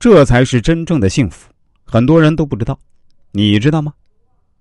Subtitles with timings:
[0.00, 1.52] 这才是真正的幸福。
[1.84, 2.76] 很多人都不知道，
[3.32, 3.92] 你知道吗？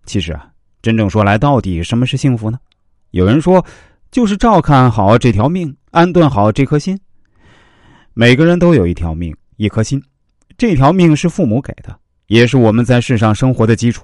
[0.05, 0.50] 其实啊，
[0.81, 2.59] 真正说来，到底什么是幸福呢？
[3.12, 3.65] 有人说，
[4.12, 6.99] 就是照看好这条命，安顿好这颗心。
[8.13, 10.04] 每个人都有一条命，一颗心，
[10.57, 11.98] 这条命是父母给的，
[12.28, 14.04] 也是我们在世上生活的基础。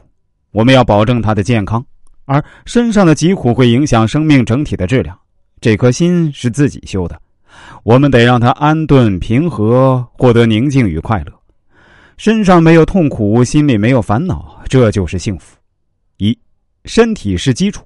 [0.51, 1.85] 我们要保证他的健康，
[2.23, 5.19] 而身上的疾苦会影响生命整体的质量。
[5.59, 7.21] 这颗心是自己修的，
[7.83, 11.33] 我们得让他安顿平和，获得宁静与快乐。
[12.17, 15.57] 身上没有痛苦，心里没有烦恼，这就是幸福。
[16.17, 16.37] 一，
[16.85, 17.83] 身体是基础。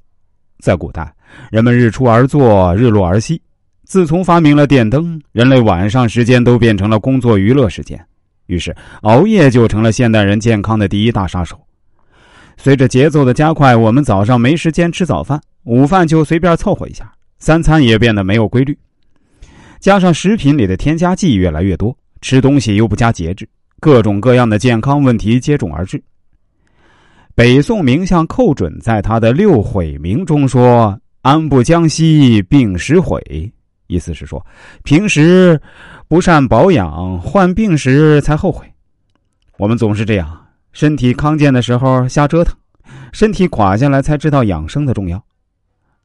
[0.59, 1.13] 在古代，
[1.51, 3.41] 人们日出而作，日落而息。
[3.85, 7.99] 自从发明了电灯，人类晚上时间都变成了工作娱乐时间，
[8.45, 11.59] 于是熬夜就成了现代人健康的第一大杀手。
[12.55, 18.77] 随着节奏的加快，我们早上没时间吃早饭，午饭就随便凑合一下，三餐也变得没有规律。
[19.79, 23.47] 加上食品里的添加剂越来越多，吃东西又不加节制。
[23.79, 26.01] 各种各样的健康问题接踵而至。
[27.33, 33.21] 北宋名相寇准在他的《六悔铭》中说：“安不将息，病时悔。”
[33.87, 34.45] 意思是说，
[34.83, 35.59] 平时
[36.09, 38.69] 不善保养，患病时才后悔。
[39.57, 42.53] 我们总是这样，身体康健的时候瞎折腾，
[43.13, 45.23] 身体垮下来才知道养生的重要。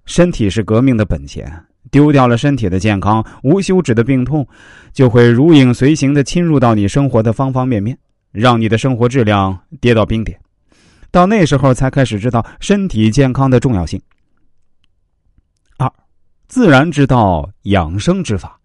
[0.06, 1.52] 身体是革命的本钱。
[1.90, 4.46] 丢掉了身体的健康，无休止的病痛
[4.92, 7.96] 就会如影随形的侵入到你生活的方方面面，
[8.32, 10.38] 让你的生活质量跌到冰点。
[11.10, 14.00] 到那时候才开始知道身体健康的重要性。
[15.78, 15.92] 二，
[16.48, 18.58] 自然之道养生之法，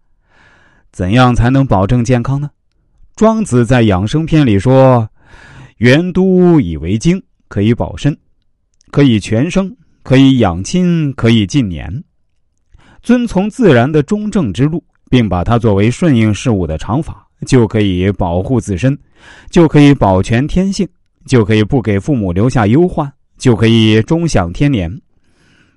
[0.90, 2.50] 怎样才能保证健康呢？
[3.14, 5.08] 庄子在养生篇里说
[5.78, 8.18] ：“元都以为精，可以保身，
[8.90, 12.02] 可以全生，可以养亲，可以尽年。”
[13.02, 18.96] 遵从自然的中正之路，并把它作为顺应事物的常法，就可以保护自身，
[19.50, 20.86] 就可以保全天性，
[21.26, 25.00] 就可以不给父母留下忧患，就可以终享天年。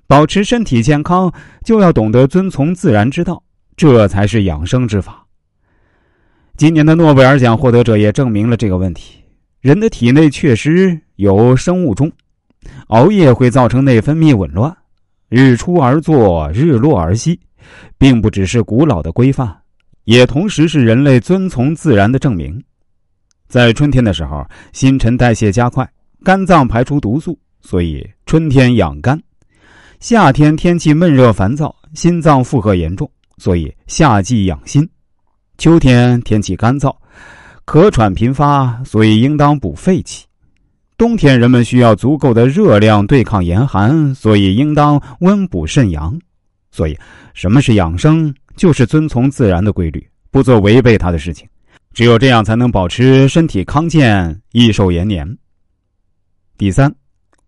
[0.06, 1.32] 保持身体健康，
[1.64, 3.42] 就要懂得遵从自然之道，
[3.74, 5.24] 这才是养生之法。
[6.56, 9.18] 今年的诺贝尔奖获得者也证明了这个问题：
[9.60, 12.12] 人的体内确实有生物钟，
[12.88, 14.76] 熬夜会造成内分泌紊乱。
[15.28, 17.38] 日出而作，日落而息，
[17.98, 19.54] 并不只是古老的规范，
[20.04, 22.62] 也同时是人类遵从自然的证明。
[23.48, 25.88] 在春天的时候，新陈代谢加快，
[26.22, 29.16] 肝脏排出毒素，所以春天养肝；
[30.00, 34.84] 夏天天气闷热烦躁，心脏负荷严重，所以夏季养心；
[35.58, 36.94] 秋天天气干燥，
[37.64, 40.24] 咳喘频发，所以应当补肺气。
[40.96, 46.18] 冬天人们需要足够的热量对抗严寒，所以应当温补肾阳。
[46.70, 46.96] 所以，
[47.34, 48.32] 什么是养生？
[48.56, 51.48] 就是遵从自然的规律，不做违背它的事情。
[51.92, 55.26] 只有这样，才能保持身体康健，益寿延年。
[56.56, 56.92] 第三，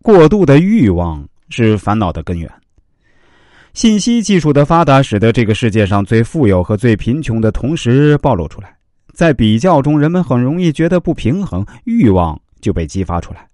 [0.03, 2.51] 过度的欲望是烦恼的根源。
[3.75, 8.77] 信息技术的发达，使得这个世界上最富有和最贫穷的同时暴露出来，
[9.13, 12.41] 在比较中，人们很容易觉得不平衡，欲望。
[12.61, 13.49] 就被激发出来，